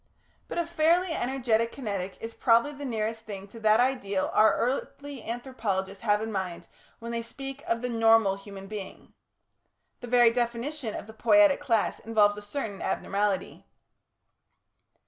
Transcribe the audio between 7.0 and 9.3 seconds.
they speak of the "Normal" human being.